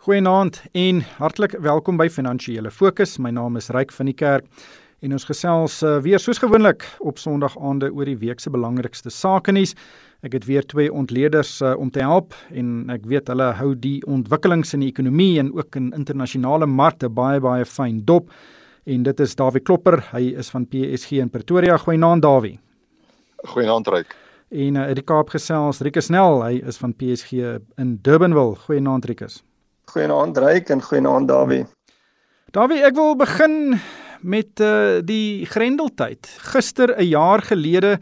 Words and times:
Goeienaand 0.00 0.62
en 0.72 1.02
hartlik 1.18 1.52
welkom 1.60 1.98
by 2.00 2.06
Finansiële 2.08 2.70
Fokus. 2.72 3.18
My 3.20 3.28
naam 3.36 3.58
is 3.60 3.66
Ryk 3.68 3.90
van 3.92 4.08
die 4.08 4.14
Kerk 4.16 4.46
en 5.04 5.12
ons 5.12 5.26
gesels 5.28 5.74
uh, 5.84 5.98
weer 6.00 6.22
soos 6.24 6.38
gewoonlik 6.40 6.86
op 7.04 7.18
Sondagaande 7.20 7.90
oor 7.92 8.08
die 8.08 8.16
week 8.22 8.40
se 8.40 8.48
belangrikste 8.48 9.12
sake 9.12 9.52
nuus. 9.52 9.74
Ek 10.24 10.38
het 10.38 10.46
weer 10.48 10.64
twee 10.64 10.88
ontleeders 10.88 11.50
uh, 11.60 11.74
om 11.76 11.90
te 11.92 12.00
help 12.00 12.32
en 12.48 12.88
ek 12.94 13.04
weet 13.12 13.28
hulle 13.28 13.50
hou 13.58 13.74
die 13.76 13.98
ontwikkelings 14.08 14.72
in 14.72 14.86
die 14.86 14.88
ekonomie 14.88 15.34
en 15.42 15.52
ook 15.58 15.76
in 15.76 15.92
internasionale 15.92 16.64
markte 16.64 17.12
baie 17.12 17.44
baie 17.44 17.68
fyn 17.68 18.00
dop. 18.08 18.32
En 18.88 19.04
dit 19.04 19.20
is 19.20 19.36
Dawie 19.36 19.60
Klopper, 19.60 20.00
hy 20.14 20.30
is 20.32 20.48
van 20.48 20.64
PSG 20.64 21.20
in 21.20 21.28
Pretoria. 21.28 21.76
Goeienaand 21.76 22.24
Dawie. 22.24 22.54
Goeienaand 23.52 23.92
Ryk. 23.92 24.16
En 24.48 24.80
uh, 24.80 24.88
uit 24.88 25.02
die 25.02 25.06
Kaap 25.12 25.36
gesels 25.36 25.84
Rikus 25.84 26.08
Snell, 26.08 26.40
hy 26.46 26.64
is 26.64 26.80
van 26.80 26.96
PSG 26.96 27.60
in 27.76 27.98
Durbanville. 28.00 28.56
Goeienaand 28.64 29.12
Rikus. 29.12 29.42
Goeienaand 29.90 30.38
Ryk 30.38 30.68
en 30.70 30.82
goeienaand 30.82 31.26
Dawie. 31.28 31.64
Dawie, 32.54 32.78
ek 32.86 32.94
wil 32.94 33.16
begin 33.18 33.74
met 34.22 34.60
uh 34.62 35.00
die 35.02 35.46
Grendeltyd. 35.50 36.28
Gister 36.52 36.94
'n 36.94 37.08
jaar 37.10 37.42
gelede 37.42 37.98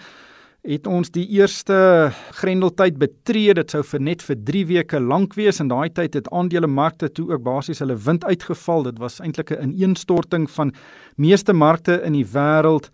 het 0.69 0.87
ons 0.87 1.11
die 1.11 1.25
eerste 1.39 2.13
Grendeltyd 2.37 2.99
betree. 2.99 3.55
Dit 3.55 3.71
sou 3.71 3.83
vir 3.83 4.01
net 4.01 4.23
vir 4.23 4.37
3 4.37 4.67
weke 4.67 5.01
lank 5.01 5.35
wees 5.35 5.61
en 5.61 5.69
daai 5.69 5.89
tyd 5.89 6.15
het 6.15 6.29
aandelemarkte 6.29 7.09
toe 7.09 7.33
ook 7.33 7.43
basies 7.43 7.79
hulle 7.79 7.97
wind 7.97 8.25
uitgeval. 8.25 8.83
Dit 8.83 8.99
was 8.99 9.21
eintlik 9.21 9.51
'n 9.51 9.73
ineenstorting 9.73 10.51
van 10.51 10.75
meeste 11.17 11.53
markte 11.53 12.03
in 12.05 12.13
die 12.13 12.27
wêreld. 12.27 12.91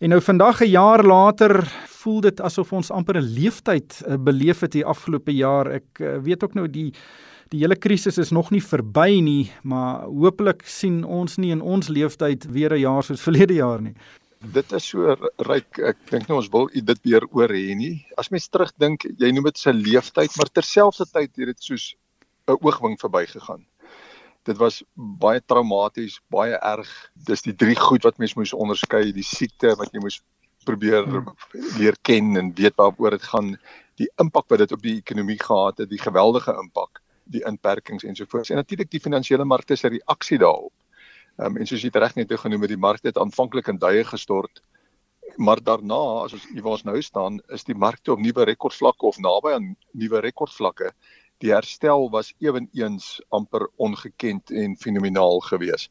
En 0.00 0.08
nou 0.08 0.20
vandag 0.20 0.62
'n 0.62 0.70
jaar 0.70 1.04
later 1.04 1.62
voel 1.86 2.20
dit 2.20 2.40
asof 2.40 2.72
ons 2.72 2.90
amper 2.90 3.16
'n 3.16 3.34
leeftyd 3.38 4.02
uh, 4.08 4.16
beleef 4.16 4.60
het 4.60 4.72
hier 4.72 4.86
afgelope 4.86 5.30
jaar. 5.30 5.70
Ek 5.70 6.00
uh, 6.00 6.18
weet 6.18 6.42
ook 6.42 6.54
nou 6.54 6.66
die 6.66 6.92
die 7.52 7.60
hele 7.60 7.76
krisis 7.76 8.16
is 8.18 8.32
nog 8.32 8.50
nie 8.52 8.62
verby 8.64 9.20
nie, 9.24 9.52
maar 9.68 10.06
hopelik 10.08 10.64
sien 10.68 11.02
ons 11.04 11.36
nie 11.42 11.52
in 11.52 11.60
ons 11.60 11.90
leeftyd 11.92 12.46
weer 12.54 12.72
'n 12.72 12.80
jaar 12.80 13.04
soos 13.04 13.20
verlede 13.20 13.54
jaar 13.54 13.80
nie. 13.80 13.94
Dit 14.54 14.72
is 14.72 14.84
so 14.84 15.16
ryk. 15.46 15.78
Ek 15.78 15.98
dink 16.10 16.28
nie 16.28 16.36
ons 16.36 16.48
wil 16.50 16.68
dit 16.72 17.00
weer 17.04 17.22
oor 17.30 17.48
hê 17.48 17.76
nie. 17.76 18.06
As 18.18 18.30
mens 18.30 18.48
terugdink, 18.48 19.04
jy 19.18 19.30
noem 19.30 19.44
dit 19.44 19.66
'n 19.66 19.82
leeftyd, 19.84 20.36
maar 20.36 20.50
terselfdertyd 20.50 21.30
het 21.36 21.46
dit 21.46 21.62
soos 21.62 21.94
'n 22.48 22.56
oogwink 22.60 23.00
verbygegaan. 23.00 23.64
Dit 24.44 24.56
was 24.58 24.82
baie 24.96 25.40
traumaties, 25.40 26.20
baie 26.30 26.56
erg. 26.56 26.88
Dis 27.14 27.42
die 27.42 27.54
drie 27.54 27.76
goed 27.76 28.02
wat 28.02 28.18
mens 28.18 28.34
moes 28.34 28.52
onderskei, 28.52 29.12
die 29.12 29.22
siekte 29.22 29.76
wat 29.76 29.92
jy 29.92 30.00
moes 30.00 30.22
probeer 30.64 31.04
hmm. 31.04 31.26
leer 31.78 31.96
ken 32.02 32.36
en 32.36 32.54
weet 32.54 32.74
waaroor 32.76 33.10
dit 33.10 33.22
gaan, 33.22 33.56
die 33.96 34.08
impak 34.18 34.48
wat 34.48 34.58
dit 34.58 34.72
op 34.72 34.82
die 34.82 34.96
ekonomie 34.96 35.38
gehad 35.38 35.78
het, 35.78 35.90
die 35.90 36.02
geweldige 36.02 36.52
impak 36.58 37.02
die 37.32 37.44
inperkings 37.48 38.04
ensovoorts. 38.04 38.50
En 38.50 38.60
natuurlik 38.60 38.90
die 38.90 39.00
finansiële 39.00 39.44
markte 39.44 39.76
se 39.76 39.88
reaksie 39.88 40.38
daarop. 40.38 40.72
Ehm 41.38 41.46
um, 41.46 41.56
en 41.56 41.66
soos 41.66 41.80
jy 41.80 41.90
dit 41.90 42.02
reg 42.02 42.14
net 42.18 42.28
toe 42.28 42.38
genoem 42.38 42.66
het, 42.66 42.72
die 42.74 42.84
markte 42.84 43.08
het 43.08 43.18
aanvanklik 43.18 43.68
in 43.72 43.80
duie 43.80 44.04
gestort. 44.04 44.62
Maar 45.36 45.62
daarna, 45.64 46.00
as 46.24 46.34
ons 46.36 46.44
hier 46.52 46.62
waar 46.62 46.76
ons 46.76 46.84
nou 46.84 47.00
staan, 47.02 47.40
is 47.48 47.64
die 47.64 47.74
markte 47.74 48.12
op 48.12 48.20
nuwe 48.20 48.44
rekordvlakke 48.44 49.06
of 49.06 49.18
naby 49.18 49.54
aan 49.56 49.76
nuwe 49.92 50.20
rekordvlakke. 50.20 50.92
Die 51.40 51.54
herstel 51.54 52.10
was 52.10 52.34
ewenigs 52.38 53.20
amper 53.30 53.68
ongekend 53.76 54.50
en 54.50 54.76
fenomenaal 54.76 55.40
geweest. 55.40 55.90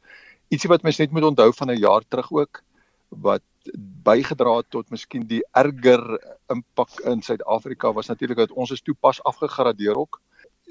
Ietsie 0.53 0.69
wat 0.69 0.83
mens 0.83 0.99
net 0.99 1.11
moet 1.11 1.23
onthou 1.31 1.49
van 1.53 1.71
'n 1.71 1.79
jaar 1.79 2.05
terug 2.07 2.31
ook 2.31 2.63
wat 3.09 3.43
bygedra 4.03 4.57
het 4.57 4.69
tot 4.69 4.89
miskien 4.89 5.27
die 5.27 5.41
erger 5.51 6.03
impak 6.49 6.99
in 7.05 7.21
Suid-Afrika 7.21 7.93
was 7.93 8.07
natuurlik 8.07 8.37
dat 8.37 8.51
ons 8.51 8.71
is 8.71 8.81
toepas 8.81 9.23
afgegradeer 9.23 9.97
ook 9.97 10.21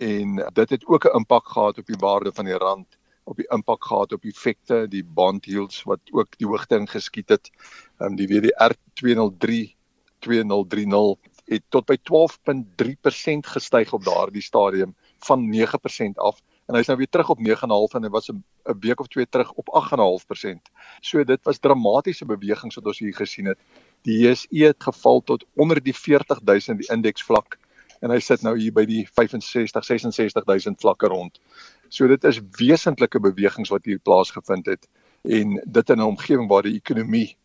en 0.01 0.51
dit 0.53 0.71
het 0.71 0.87
ook 0.87 1.05
'n 1.05 1.17
impak 1.17 1.49
gehad 1.49 1.79
op 1.79 1.87
die 1.87 2.01
waarde 2.01 2.33
van 2.33 2.45
die 2.45 2.59
rand 2.59 2.99
op 3.25 3.37
die 3.37 3.49
impak 3.49 3.85
gehad 3.85 4.13
op 4.13 4.25
effekte 4.25 4.87
die 4.89 5.05
bond 5.05 5.45
yields 5.47 5.83
wat 5.83 6.01
ook 6.11 6.39
die 6.39 6.47
hoogte 6.47 6.79
ingeskiet 6.81 7.29
het. 7.29 7.51
Ehm 7.99 8.11
um, 8.11 8.17
die 8.17 8.29
WDR 8.29 8.75
203 8.93 9.77
2030 10.19 11.19
het 11.51 11.63
tot 11.69 11.87
by 11.87 11.97
12.3% 11.97 13.53
gestyg 13.55 13.93
op 13.93 14.05
daardie 14.05 14.43
stadium 14.43 14.95
van 15.19 15.47
9% 15.55 16.21
af 16.23 16.41
en 16.67 16.77
hy's 16.79 16.87
nou 16.87 16.99
weer 16.99 17.11
terug 17.11 17.31
op 17.35 17.39
9.5 17.39 17.97
en 17.99 18.05
hy 18.07 18.11
was 18.11 18.31
'n 18.31 18.45
week 18.81 19.01
of 19.01 19.09
twee 19.09 19.29
terug 19.29 19.53
op 19.53 19.69
8.5%. 19.69 20.71
So 21.01 21.25
dit 21.25 21.41
was 21.43 21.59
dramatiese 21.59 22.25
bewegings 22.25 22.75
wat 22.75 22.87
ons 22.87 22.99
hier 22.99 23.15
gesien 23.15 23.47
het. 23.47 23.59
Die 24.03 24.19
JSE 24.19 24.65
het 24.65 24.83
geval 24.83 25.21
tot 25.21 25.45
onder 25.55 25.83
die 25.83 25.95
40000 25.95 26.79
die 26.79 26.91
indeks 26.93 27.23
vlak 27.23 27.59
en 28.01 28.11
hy 28.11 28.21
sit 28.21 28.43
nou 28.43 28.57
hier 28.59 28.73
by 28.73 28.85
die 28.89 29.05
65 29.19 29.85
66000 29.85 30.81
vlakke 30.81 31.11
rond. 31.13 31.41
So 31.89 32.09
dit 32.09 32.25
is 32.25 32.41
wesentlike 32.59 33.21
bewegings 33.21 33.71
wat 33.71 33.85
hier 33.85 33.99
plaasgevind 33.99 34.67
het 34.67 34.89
en 35.25 35.61
dit 35.65 35.91
in 35.91 35.99
'n 35.99 36.13
omgewing 36.17 36.49
waar 36.49 36.63
die 36.63 36.77
ekonomie 36.77 37.37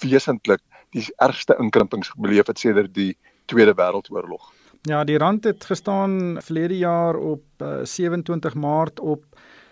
wesentlik 0.00 0.60
die 0.90 1.06
ergste 1.16 1.56
inkrimpings 1.58 2.12
beleef 2.16 2.46
het 2.46 2.58
sedert 2.58 2.94
die 2.94 3.16
Tweede 3.46 3.74
Wêreldoorlog. 3.74 4.52
Ja, 4.82 5.04
die 5.04 5.18
rand 5.18 5.44
het 5.44 5.64
gestaan 5.64 6.38
verlede 6.42 6.78
jaar 6.78 7.16
op 7.16 7.42
uh, 7.58 7.84
27 7.84 8.54
Maart 8.54 9.00
op 9.00 9.24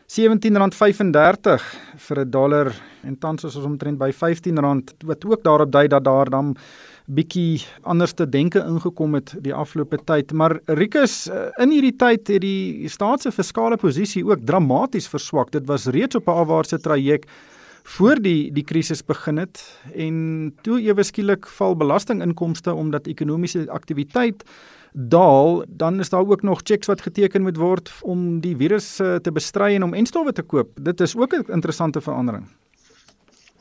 R17.35 0.05 1.62
vir 1.97 2.19
'n 2.21 2.31
dollar 2.31 2.75
en 3.03 3.19
tans 3.19 3.45
is 3.45 3.56
ons 3.56 3.65
omtrent 3.65 3.99
by 3.99 4.11
R15 4.11 4.59
wat 5.06 5.25
ook 5.25 5.43
daarop 5.43 5.72
dui 5.72 5.89
dat 5.89 6.05
daar 6.05 6.31
dan 6.31 6.56
bietjie 7.04 7.60
anders 7.82 8.15
te 8.16 8.28
denke 8.28 8.62
ingekom 8.65 9.15
het 9.15 9.34
die 9.44 9.54
afgelope 9.54 9.98
tyd. 10.04 10.32
Maar 10.32 10.59
Rikus, 10.65 11.28
eh, 11.28 11.50
in 11.60 11.70
hierdie 11.70 11.97
tyd 11.97 12.28
het 12.28 12.41
die 12.41 12.88
staat 12.88 13.22
se 13.22 13.32
fiskale 13.32 13.76
posisie 13.76 14.25
ook 14.25 14.47
dramaties 14.47 15.09
verswak. 15.09 15.50
Dit 15.50 15.66
was 15.66 15.87
reeds 15.87 16.16
op 16.16 16.28
'n 16.28 16.31
afwaartse 16.31 16.78
traject 16.78 17.31
voor 17.84 18.16
die 18.22 18.53
die 18.53 18.65
krisis 18.65 19.04
begin 19.04 19.37
het 19.37 19.60
en 19.94 20.54
toe 20.62 20.81
ewe 20.81 21.03
skielik 21.03 21.47
val 21.47 21.76
belastinginkomste 21.76 22.72
omdat 22.72 23.06
ekonomiese 23.06 23.66
aktiwiteit 23.71 24.44
daal, 24.92 25.65
dan 25.69 26.00
is 26.00 26.09
daar 26.09 26.26
ook 26.26 26.42
nog 26.42 26.60
checks 26.62 26.86
wat 26.86 27.03
geteken 27.03 27.42
moet 27.42 27.56
word 27.56 27.92
om 28.03 28.41
die 28.41 28.56
virus 28.56 29.00
eh, 29.00 29.15
te 29.15 29.32
bestry 29.32 29.75
en 29.75 29.82
om 29.82 29.94
enstowwe 29.94 30.32
te 30.32 30.42
koop. 30.42 30.71
Dit 30.81 31.00
is 31.00 31.16
ook 31.16 31.34
'n 31.34 31.53
interessante 31.53 32.00
verandering. 32.00 32.47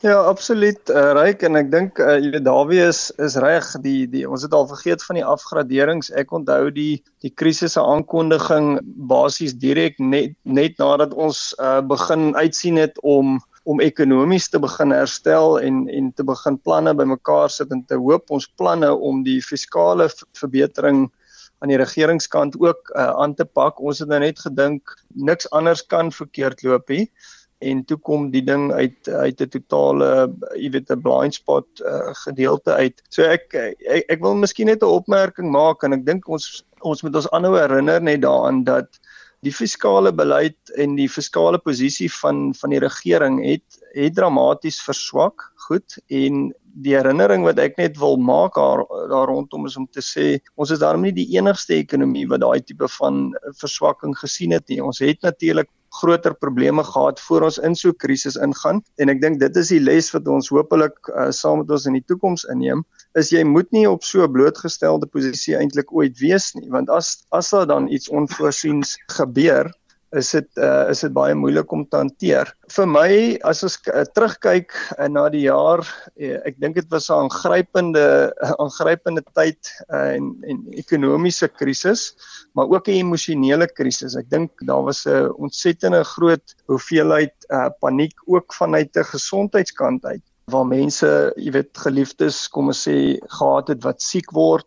Ja, 0.04 0.18
absoluut 0.28 0.90
uh, 0.92 1.14
ryk 1.16 1.46
en 1.48 1.56
ek 1.56 1.70
dink 1.72 1.96
uh, 2.02 2.18
jy 2.20 2.34
weet 2.34 2.44
Dawie 2.44 2.82
is 2.84 3.06
is 3.24 3.38
reg 3.40 3.70
die 3.80 4.02
die 4.12 4.26
ons 4.28 4.42
het 4.44 4.52
al 4.52 4.66
vergeet 4.68 5.00
van 5.00 5.16
die 5.16 5.24
afgraderings. 5.24 6.10
Ek 6.12 6.34
onthou 6.36 6.66
die 6.76 6.98
die 7.24 7.30
krisisse 7.32 7.80
aankondiging 7.80 8.82
basies 9.08 9.54
direk 9.62 9.96
net 9.96 10.34
net 10.44 10.76
nadat 10.82 11.14
ons 11.16 11.38
uh, 11.56 11.80
begin 11.80 12.34
uitsien 12.36 12.76
het 12.82 13.00
om 13.00 13.38
om 13.64 13.80
ekonomies 13.80 14.50
te 14.52 14.60
begin 14.60 14.92
herstel 14.92 15.56
en 15.64 15.86
en 15.88 16.10
te 16.12 16.26
begin 16.28 16.58
planne 16.68 16.92
bymekaar 16.98 17.48
sit 17.48 17.72
en 17.72 17.80
te 17.88 17.96
hoop 17.96 18.28
ons 18.28 18.48
planne 18.60 18.90
om 18.92 19.22
die 19.24 19.38
fiskale 19.40 20.10
verbetering 20.36 21.06
aan 21.64 21.72
die 21.72 21.80
regeringskant 21.80 22.60
ook 22.60 22.92
uh, 22.92 23.08
aan 23.24 23.32
te 23.40 23.48
pak. 23.48 23.80
Ons 23.80 24.04
het 24.04 24.12
nou 24.12 24.20
net 24.20 24.44
gedink 24.44 24.98
niks 25.16 25.48
anders 25.48 25.80
kan 25.88 26.12
verkeerd 26.12 26.60
loop 26.68 26.92
nie 26.92 27.08
en 27.70 27.82
toe 27.88 27.96
kom 28.08 28.28
die 28.32 28.42
ding 28.44 28.70
uit 28.72 29.08
uit 29.08 29.40
'n 29.40 29.48
totale 29.56 30.10
jy 30.60 30.70
weet 30.76 30.90
'n 30.92 31.02
blind 31.02 31.34
spot 31.34 31.66
uh, 31.80 32.12
gedeelte 32.24 32.72
uit. 32.72 33.02
So 33.08 33.22
ek, 33.22 33.54
ek 33.54 34.04
ek 34.08 34.20
wil 34.20 34.34
miskien 34.34 34.66
net 34.66 34.82
'n 34.82 34.96
opmerking 35.00 35.50
maak 35.50 35.82
en 35.82 35.92
ek 35.92 36.06
dink 36.06 36.28
ons 36.28 36.64
ons 36.80 37.02
moet 37.02 37.16
ons 37.16 37.30
aanhou 37.30 37.56
herinner 37.56 38.02
net 38.02 38.22
daaraan 38.22 38.64
dat 38.64 39.00
die 39.44 39.52
fiskale 39.52 40.12
beleid 40.12 40.56
en 40.80 40.96
die 40.96 41.08
fiskale 41.08 41.58
posisie 41.58 42.10
van 42.20 42.54
van 42.54 42.70
die 42.70 42.82
regering 42.82 43.40
het 43.44 43.80
het 43.94 44.14
dramaties 44.14 44.80
verswak. 44.82 45.50
Goed 45.68 45.98
en 46.12 46.52
die 46.84 46.96
herinnering 46.96 47.44
wat 47.46 47.60
ek 47.62 47.78
net 47.78 47.98
wil 48.00 48.18
maak 48.18 48.58
daar 48.58 48.82
daar 49.10 49.30
rondom 49.30 49.68
is 49.68 49.76
om 49.78 49.86
te 49.86 50.02
sê 50.02 50.40
ons 50.58 50.72
is 50.74 50.82
daarom 50.82 51.04
nie 51.06 51.14
die 51.14 51.28
enigste 51.36 51.76
ekonomie 51.78 52.26
wat 52.28 52.42
daai 52.42 52.60
tipe 52.66 52.88
van 52.98 53.30
verswakking 53.60 54.16
gesien 54.18 54.52
het 54.56 54.66
nie. 54.68 54.82
Ons 54.82 54.98
het 55.04 55.22
natuurlik 55.22 55.70
groter 55.94 56.34
probleme 56.34 56.82
gehad 56.84 57.20
voor 57.20 57.46
ons 57.48 57.58
in 57.58 57.74
so 57.74 57.88
'n 57.88 58.00
krisis 58.04 58.36
ingaan 58.36 58.82
en 58.98 59.08
ek 59.08 59.20
dink 59.20 59.38
dit 59.40 59.56
is 59.56 59.68
die 59.68 59.80
les 59.80 60.10
wat 60.14 60.28
ons 60.28 60.48
hopelik 60.48 60.96
uh, 61.08 61.30
saam 61.30 61.58
met 61.58 61.70
ons 61.70 61.86
in 61.86 61.98
die 61.98 62.06
toekoms 62.06 62.44
inneem 62.50 62.82
is 63.14 63.30
jy 63.30 63.44
moet 63.44 63.70
nie 63.72 63.86
op 63.90 64.02
so 64.02 64.24
'n 64.24 64.32
blootgestelde 64.32 65.06
posisie 65.06 65.56
eintlik 65.56 65.92
ooit 65.92 66.18
wees 66.18 66.52
nie 66.54 66.68
want 66.70 66.90
as 66.90 67.22
as 67.30 67.50
daar 67.50 67.66
dan 67.66 67.88
iets 67.88 68.08
onvoorsiens 68.08 68.98
gebeur 69.18 69.70
is 70.18 70.30
dit 70.34 70.60
uh, 70.62 70.88
is 70.92 71.02
dit 71.04 71.12
baie 71.14 71.34
moeilik 71.38 71.72
om 71.74 71.84
te 71.88 71.98
hanteer. 72.00 72.50
Vir 72.74 72.88
my 72.90 73.08
as 73.50 73.62
ons 73.66 73.76
uh, 73.90 74.04
terugkyk 74.16 74.74
uh, 74.98 75.08
na 75.10 75.26
die 75.32 75.44
jaar, 75.46 75.82
uh, 76.14 76.38
ek 76.48 76.60
dink 76.62 76.78
dit 76.78 76.90
was 76.94 77.10
'n 77.10 77.26
aangrypende 77.26 78.04
aangrypende 78.64 79.24
tyd 79.34 79.72
uh, 79.88 80.14
en 80.16 80.32
en 80.42 80.60
ekonomiese 80.84 81.48
krisis, 81.48 82.12
maar 82.54 82.70
ook 82.70 82.88
'n 82.88 83.00
emosionele 83.04 83.68
krisis. 83.68 84.16
Ek 84.16 84.30
dink 84.30 84.52
daar 84.66 84.84
was 84.84 85.06
'n 85.06 85.32
ontsettende 85.38 86.04
groot 86.04 86.54
hoeveelheid 86.66 87.34
uh, 87.50 87.68
paniek 87.80 88.14
ook 88.26 88.54
vanuit 88.54 88.96
'n 88.96 89.10
gesondheidskant 89.14 90.04
uit 90.04 90.22
waar 90.52 90.66
mense, 90.66 91.08
jy 91.40 91.50
weet, 91.54 91.72
geliefdes 91.72 92.48
kom 92.52 92.68
ons 92.68 92.82
sê 92.84 93.16
gehad 93.38 93.70
het 93.72 93.84
wat 93.84 94.02
siek 94.04 94.30
word 94.36 94.66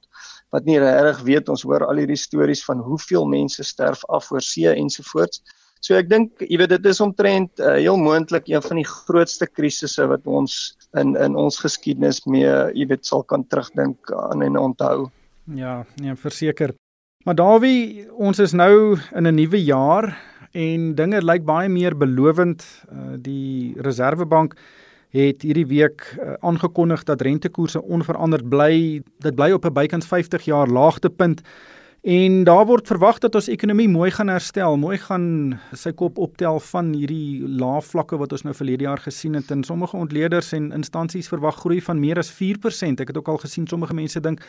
wat 0.55 0.65
nie 0.65 0.79
regtig 0.79 1.23
weet 1.27 1.49
ons 1.49 1.63
hoor 1.63 1.85
al 1.85 2.01
hierdie 2.01 2.19
stories 2.19 2.63
van 2.65 2.79
hoeveel 2.79 3.25
mense 3.27 3.63
sterf 3.63 4.03
af 4.09 4.31
oor 4.31 4.41
see 4.41 4.71
ensovoorts 4.73 5.44
So 5.85 5.97
ek 5.97 6.09
dink 6.09 6.41
jy 6.41 6.57
weet 6.59 6.73
dit 6.73 6.89
is 6.89 7.01
omtrent 7.03 7.61
uh, 7.61 7.75
heel 7.77 7.99
moontlik 8.01 8.49
een 8.49 8.63
van 8.65 8.79
die 8.79 8.88
grootste 8.88 9.47
krisisse 9.47 10.07
wat 10.09 10.25
ons 10.25 10.75
in 10.97 11.15
in 11.19 11.38
ons 11.38 11.59
geskiedenis 11.61 12.23
mee 12.25 12.49
jy 12.75 12.88
weet 12.89 13.05
sal 13.05 13.23
kan 13.27 13.45
terugdink 13.51 14.11
aan 14.11 14.44
en 14.45 14.57
onthou. 14.59 15.09
Ja, 15.55 15.85
nee, 16.01 16.15
verseker. 16.19 16.73
Maar 17.23 17.38
Dawie, 17.39 18.07
ons 18.11 18.39
is 18.39 18.53
nou 18.53 18.97
in 19.15 19.27
'n 19.27 19.35
nuwe 19.35 19.63
jaar 19.63 20.17
en 20.53 20.95
dinge 20.95 21.21
lyk 21.21 21.45
baie 21.45 21.69
meer 21.69 21.95
belovend. 21.95 22.65
Uh, 22.91 23.15
die 23.15 23.75
Reserwebank 23.77 24.55
het 25.09 25.42
hierdie 25.42 25.68
week 25.68 26.18
uh, 26.19 26.33
aangekondig 26.39 27.04
dat 27.04 27.21
rentekoerse 27.21 27.81
onveranderd 27.81 28.50
bly. 28.50 29.01
Dit 29.24 29.36
bly 29.36 29.51
op 29.51 29.65
'n 29.65 29.74
bykans 29.74 30.07
50 30.07 30.45
jaar 30.45 30.68
laagtepunt. 30.68 31.42
En 32.01 32.44
daar 32.44 32.65
word 32.65 32.88
verwag 32.88 33.18
dat 33.19 33.36
ons 33.36 33.48
ekonomie 33.48 33.89
mooi 33.89 34.12
gaan 34.12 34.30
herstel, 34.31 34.77
mooi 34.77 34.98
gaan 34.98 35.59
sy 35.74 35.92
kop 35.92 36.18
optel 36.18 36.59
van 36.59 36.94
hierdie 36.94 37.44
lae 37.48 37.81
vlakke 37.81 38.18
wat 38.18 38.31
ons 38.31 38.45
nou 38.45 38.54
verlede 38.56 38.83
jaar 38.83 39.01
gesien 39.04 39.33
het. 39.33 39.51
En 39.51 39.63
sommige 39.63 39.98
ontleeders 39.98 40.51
en 40.51 40.71
instansies 40.71 41.27
verwag 41.27 41.56
groei 41.56 41.81
van 41.81 42.00
meer 42.00 42.18
as 42.18 42.31
4%. 42.31 43.01
Ek 43.01 43.07
het 43.07 43.18
ook 43.18 43.27
al 43.27 43.38
gesien 43.38 43.68
sommige 43.68 43.94
mense 43.94 44.19
dink 44.19 44.45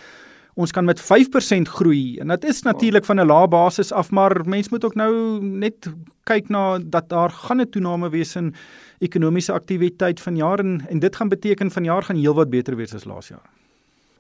ons 0.59 0.75
kan 0.75 0.85
met 0.85 1.01
5% 1.01 1.71
groei. 1.71 2.19
En 2.19 2.33
dit 2.35 2.45
is 2.51 2.63
natuurlik 2.67 3.05
van 3.05 3.21
'n 3.21 3.27
lae 3.27 3.49
basis 3.49 3.93
af, 3.93 4.11
maar 4.11 4.49
mens 4.49 4.69
moet 4.69 4.85
ook 4.85 4.95
nou 4.95 5.43
net 5.43 5.93
kyk 6.25 6.49
na 6.49 6.79
dat 6.79 7.09
daar 7.09 7.31
gaan 7.31 7.61
'n 7.61 7.71
toename 7.71 8.09
wees 8.11 8.37
in 8.37 8.55
ekonomiese 8.99 9.53
aktiwiteit 9.53 10.21
vanjaar 10.21 10.59
en 10.59 10.87
en 10.89 10.99
dit 10.99 11.17
gaan 11.17 11.29
beteken 11.29 11.71
vanjaar 11.71 12.03
gaan 12.03 12.17
heelwat 12.17 12.51
beter 12.51 12.77
wees 12.77 12.95
as 12.95 13.05
laas 13.05 13.29
jaar. 13.29 13.51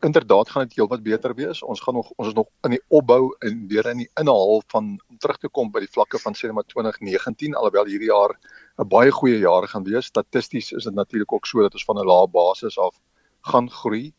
Inderdaad 0.01 0.51
gaan 0.51 0.63
dit 0.63 0.77
heelwat 0.77 1.03
beter 1.03 1.35
wees. 1.35 1.63
Ons 1.63 1.81
gaan 1.81 1.95
nog 1.95 2.13
ons 2.17 2.29
is 2.29 2.35
nog 2.35 2.47
in 2.63 2.71
die 2.71 2.83
opbou 2.89 3.35
en 3.39 3.67
weer 3.69 3.87
in 3.87 3.97
die 3.97 4.11
inhaal 4.15 4.63
van 4.67 5.03
om 5.09 5.19
terug 5.19 5.39
te 5.39 5.49
kom 5.49 5.71
by 5.71 5.81
die 5.81 5.91
vlakke 5.91 6.19
van 6.19 6.35
sê 6.35 6.53
maar 6.53 6.65
2019 6.67 7.55
alhoewel 7.55 7.85
hierdie 7.85 8.11
jaar 8.11 8.39
'n 8.79 8.89
baie 8.89 9.11
goeie 9.11 9.39
jaar 9.39 9.69
gaan 9.69 9.85
wees. 9.85 10.07
Statisties 10.07 10.73
is 10.73 10.85
dit 10.85 10.95
natuurlik 10.95 11.33
ook 11.33 11.47
so 11.47 11.61
dat 11.61 11.73
ons 11.73 11.85
van 11.85 11.99
'n 11.99 12.07
lae 12.07 12.29
basis 12.29 12.79
af 12.79 12.95
gaan 13.41 13.71
groei 13.71 14.13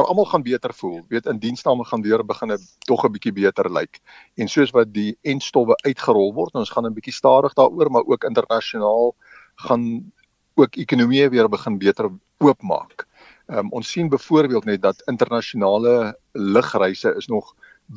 maar 0.00 0.08
almal 0.08 0.24
gaan 0.24 0.42
beter 0.42 0.74
voel. 0.74 1.04
Weet 1.08 1.26
in 1.26 1.38
diensname 1.38 1.84
gaan 1.84 2.02
weer 2.02 2.24
begin 2.24 2.58
tog 2.78 3.04
'n 3.04 3.12
bietjie 3.12 3.32
beter 3.32 3.72
lyk. 3.72 4.00
En 4.34 4.48
soos 4.48 4.70
wat 4.70 4.92
die 4.92 5.18
enstowwe 5.20 5.76
uitgerol 5.84 6.32
word, 6.32 6.54
ons 6.54 6.70
gaan 6.70 6.86
'n 6.86 6.94
bietjie 6.94 7.12
stadig 7.12 7.52
daaroor, 7.52 7.90
maar 7.90 8.04
ook 8.06 8.24
internasionaal 8.24 9.14
gaan 9.54 10.12
ook 10.54 10.76
ekonomieë 10.76 11.28
weer 11.28 11.48
begin 11.48 11.78
beter 11.78 12.10
oopmaak. 12.38 13.06
Um, 13.46 13.72
ons 13.72 13.90
sien 13.90 14.08
byvoorbeeld 14.08 14.64
net 14.64 14.82
dat 14.82 15.02
internasionale 15.06 16.18
lugreise 16.32 17.14
is 17.16 17.26
nog 17.26 17.54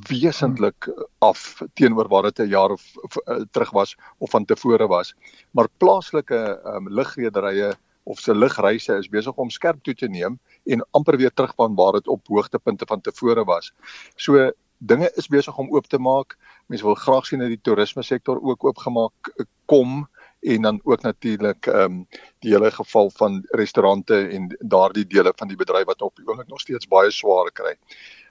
wesentlik 0.08 0.92
af 1.20 1.62
teenoor 1.74 2.08
waar 2.08 2.24
dit 2.24 2.40
'n 2.40 2.48
jaar 2.48 2.70
of, 2.70 2.84
of 3.02 3.16
uh, 3.26 3.42
terug 3.52 3.72
was 3.72 3.96
of 4.18 4.30
van 4.30 4.46
tevore 4.46 4.88
was. 4.88 5.16
Maar 5.52 5.68
plaaslike 5.78 6.62
um, 6.66 6.90
lugrederye 6.90 7.76
of 8.04 8.20
se 8.20 8.36
lugreise 8.36 8.98
is 8.98 9.10
besig 9.10 9.38
om 9.40 9.50
skerp 9.50 9.84
toe 9.84 9.94
te 9.94 10.08
neem 10.08 10.40
en 10.66 10.86
amper 10.92 11.18
weer 11.18 11.34
terug 11.34 11.54
van 11.56 11.76
waar 11.76 12.00
dit 12.00 12.08
op 12.08 12.28
hoogtepunte 12.28 12.86
van 12.86 13.02
tevore 13.02 13.44
was. 13.44 13.74
So 14.16 14.52
dinge 14.78 15.12
is 15.16 15.28
besig 15.28 15.58
om 15.58 15.72
oop 15.72 15.88
te 15.88 16.00
maak. 16.00 16.38
Mense 16.68 16.86
wil 16.86 16.96
graag 17.00 17.26
sien 17.26 17.40
dat 17.40 17.52
die 17.52 17.62
toerisme 17.62 18.04
sektor 18.04 18.42
ook 18.42 18.64
oopgemaak 18.64 19.32
eh, 19.36 19.46
kom 19.66 20.08
en 20.44 20.62
dan 20.62 20.80
ook 20.84 21.02
natuurlik 21.02 21.68
ehm 21.68 21.84
um, 21.84 22.08
die 22.40 22.52
hele 22.52 22.72
geval 22.72 23.10
van 23.10 23.44
restaurante 23.50 24.28
en 24.28 24.50
daardie 24.60 25.06
dele 25.08 25.32
van 25.36 25.48
die 25.48 25.58
bedryf 25.58 25.86
wat 25.86 26.02
op 26.02 26.16
die 26.16 26.28
oomblik 26.28 26.48
nog 26.48 26.60
steeds 26.60 26.88
baie 26.88 27.12
swaar 27.12 27.52
kry. 27.52 27.78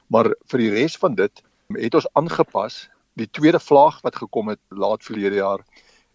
Maar 0.07 0.35
vir 0.53 0.59
die 0.59 0.71
res 0.71 0.97
van 0.97 1.15
dit 1.15 1.43
het 1.73 1.95
ons 1.95 2.09
aangepas. 2.13 2.91
Die 3.17 3.31
tweede 3.31 3.61
vlaag 3.61 4.01
wat 4.05 4.17
gekom 4.17 4.49
het 4.49 4.61
laat 4.69 5.05
verlede 5.05 5.41
jaar 5.41 5.65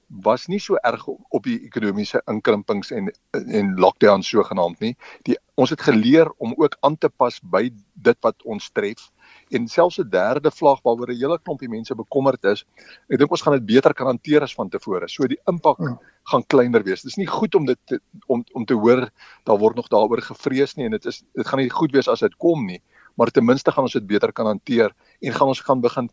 was 0.07 0.47
nie 0.47 0.59
so 0.59 0.77
erg 0.87 1.03
op 1.07 1.43
die 1.43 1.57
ekonomiese 1.67 2.21
inkrimpings 2.31 2.91
en 2.95 3.09
en 3.31 3.73
lockdowns 3.75 4.29
sogenaamd 4.31 4.79
nie. 4.79 4.93
Die 5.27 5.35
ons 5.59 5.69
het 5.69 5.81
geleer 5.81 6.31
om 6.37 6.53
ook 6.57 6.77
aan 6.79 6.97
te 6.97 7.09
pas 7.09 7.39
by 7.43 7.69
dit 7.93 8.17
wat 8.23 8.43
ons 8.45 8.69
tref 8.71 9.09
en 9.51 9.67
selfs 9.67 9.99
'n 9.99 10.09
derde 10.09 10.51
vlaag 10.51 10.79
waaroor 10.83 11.11
'n 11.11 11.19
hele 11.19 11.39
klompie 11.39 11.69
mense 11.69 11.95
bekommerd 11.95 12.43
is. 12.43 12.65
Ek 13.09 13.19
dink 13.19 13.31
ons 13.31 13.41
gaan 13.41 13.53
dit 13.53 13.65
beter 13.65 13.93
kan 13.93 14.07
hanteer 14.07 14.41
as 14.41 14.53
van 14.53 14.69
tevore. 14.69 15.07
So 15.09 15.27
die 15.27 15.39
impak 15.47 15.79
ja. 15.79 15.99
gaan 16.23 16.43
kleiner 16.47 16.83
wees. 16.83 17.01
Dit 17.01 17.11
is 17.11 17.17
nie 17.17 17.27
goed 17.27 17.55
om 17.55 17.65
dit 17.65 17.79
te, 17.85 17.99
om 18.27 18.43
om 18.53 18.65
te 18.65 18.73
hoor 18.73 19.09
daar 19.43 19.57
word 19.57 19.75
nog 19.75 19.87
daaroor 19.87 20.21
gevrees 20.21 20.75
nie 20.75 20.85
en 20.85 20.91
dit 20.91 21.05
is 21.05 21.23
dit 21.33 21.47
gaan 21.47 21.59
nie 21.59 21.69
goed 21.69 21.91
wees 21.91 22.07
as 22.07 22.19
dit 22.19 22.37
kom 22.37 22.65
nie, 22.65 22.81
maar 23.15 23.31
ten 23.31 23.45
minste 23.45 23.71
gaan 23.71 23.83
ons 23.83 23.93
dit 23.93 24.07
beter 24.07 24.31
kan 24.31 24.45
hanteer 24.45 24.95
en 25.21 25.33
gaan 25.33 25.47
ons 25.47 25.61
gaan 25.61 25.81
begin 25.81 26.09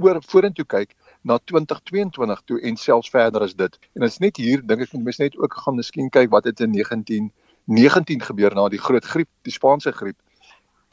oor 0.00 0.22
vorentoe 0.22 0.64
kyk 0.64 0.94
na 1.22 1.38
2022 1.38 2.42
toe 2.44 2.60
en 2.60 2.76
selfs 2.76 3.10
verder 3.10 3.42
as 3.46 3.54
dit. 3.54 3.78
En 3.94 4.04
dit 4.04 4.10
is 4.10 4.18
net 4.18 4.36
hier 4.36 4.62
dink 4.66 4.86
ek 4.86 4.92
moet 4.92 5.04
mens 5.10 5.20
net 5.22 5.38
ook 5.38 5.54
gaan 5.64 5.78
miskien 5.78 6.10
kyk 6.10 6.30
wat 6.30 6.48
het 6.50 6.60
in 6.60 6.72
1919 6.74 8.22
gebeur 8.28 8.54
na 8.54 8.68
die 8.68 8.82
groot 8.82 9.04
griep, 9.04 9.30
die 9.46 9.54
Spaanse 9.54 9.92
griep. 9.92 10.18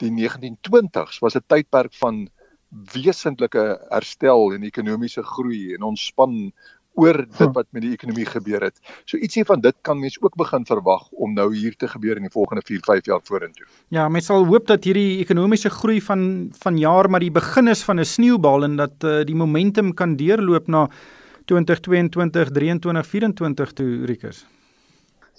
Die 0.00 0.10
1920s 0.10 1.18
was 1.20 1.36
'n 1.36 1.44
tydperk 1.46 1.94
van 1.94 2.28
wesentlike 2.70 3.64
herstel 3.90 4.54
en 4.54 4.62
ekonomiese 4.62 5.22
groei 5.22 5.74
en 5.74 5.82
ons 5.82 6.06
span 6.06 6.52
oor 6.94 7.16
dit 7.22 7.38
hm. 7.38 7.52
wat 7.52 7.66
met 7.70 7.84
die 7.84 7.92
ekonomie 7.94 8.26
gebeur 8.26 8.64
het. 8.66 8.78
So 9.04 9.16
ietsie 9.16 9.44
van 9.44 9.60
dit 9.60 9.76
kan 9.86 10.00
mens 10.00 10.18
ook 10.20 10.36
begin 10.40 10.66
verwag 10.66 11.08
om 11.10 11.34
nou 11.34 11.48
hier 11.54 11.76
te 11.76 11.88
gebeur 11.88 12.16
in 12.16 12.26
die 12.26 12.32
volgende 12.32 12.62
4, 12.66 12.80
5 12.86 13.10
jaar 13.12 13.20
vorentoe. 13.24 13.66
Ja, 13.88 14.08
mens 14.08 14.26
sal 14.30 14.46
hoop 14.46 14.66
dat 14.66 14.84
hierdie 14.84 15.20
ekonomiese 15.22 15.70
groei 15.70 16.00
van 16.02 16.50
van 16.60 16.78
jaar 16.78 17.10
maar 17.10 17.20
die 17.20 17.32
begin 17.32 17.68
is 17.68 17.82
van 17.86 18.00
'n 18.00 18.04
sneeubal 18.04 18.64
en 18.64 18.76
dat 18.76 19.04
uh, 19.04 19.24
die 19.24 19.36
momentum 19.36 19.94
kan 19.94 20.16
deurloop 20.16 20.66
na 20.66 20.88
2022, 21.44 22.50
23, 22.50 23.06
24 23.06 23.72
toe 23.72 24.04
Rikus. 24.06 24.46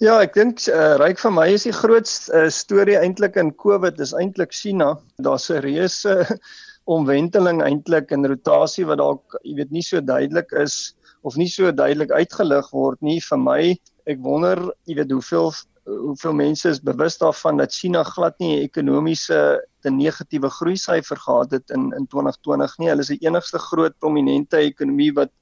Ja, 0.02 0.16
ek 0.20 0.34
dink 0.34 0.64
uh, 0.66 0.96
ryk 0.98 1.20
vir 1.22 1.32
my 1.32 1.46
is 1.52 1.62
die 1.68 1.72
grootste 1.72 2.32
uh, 2.34 2.48
storie 2.50 2.96
eintlik 2.98 3.36
in 3.36 3.52
COVID 3.54 4.00
is 4.00 4.12
eintlik 4.12 4.52
China. 4.52 4.98
Daar's 5.16 5.50
'n 5.50 5.60
reuse 5.62 6.08
uh, 6.08 6.26
omwenteling 6.96 7.62
eintlik 7.62 8.10
in 8.10 8.26
rotasie 8.26 8.84
wat 8.84 8.98
dalk 8.98 9.38
jy 9.44 9.54
weet 9.60 9.70
nie 9.70 9.82
so 9.82 10.00
duidelik 10.00 10.50
is 10.58 10.94
of 11.22 11.36
nie 11.40 11.48
so 11.50 11.72
duidelik 11.72 12.10
uitgelig 12.10 12.70
word 12.72 13.02
nie 13.02 13.20
vir 13.20 13.38
my 13.38 13.60
ek 14.06 14.22
wonder 14.22 14.58
jy 14.88 14.98
weet 15.00 15.14
hoeveel 15.14 15.52
hoeveel 15.82 16.34
mense 16.38 16.68
is 16.70 16.78
bewus 16.78 17.18
daarvan 17.18 17.58
dat 17.58 17.74
China 17.74 18.02
glad 18.06 18.38
nie 18.38 18.56
'n 18.56 18.64
ekonomiese 18.68 19.38
te 19.82 19.90
negatiewe 19.90 20.50
groei 20.50 20.76
syfer 20.76 21.18
gehad 21.18 21.50
het 21.50 21.70
in 21.70 21.90
in 21.98 22.06
2020 22.06 22.78
nie 22.78 22.88
hulle 22.88 23.02
is 23.06 23.14
die 23.14 23.26
enigste 23.26 23.58
groot 23.58 23.98
prominente 23.98 24.56
ekonomie 24.56 25.12
wat 25.14 25.32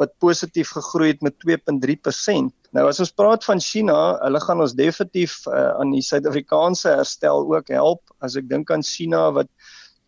wat 0.00 0.16
positief 0.18 0.70
gegroei 0.72 1.10
het 1.12 1.20
met 1.20 1.36
2.3%. 1.44 2.48
Nou 2.72 2.86
as 2.88 3.00
ons 3.04 3.12
praat 3.12 3.44
van 3.44 3.60
China, 3.60 3.96
hulle 4.22 4.40
gaan 4.40 4.62
ons 4.64 4.72
definitief 4.78 5.34
uh, 5.46 5.74
aan 5.82 5.92
die 5.92 6.04
Suid-Afrikaanse 6.04 6.94
herstel 6.94 7.44
ook 7.52 7.68
help. 7.74 8.14
As 8.24 8.38
ek 8.40 8.48
dink 8.48 8.70
aan 8.72 8.86
China 8.86 9.26
wat 9.36 9.50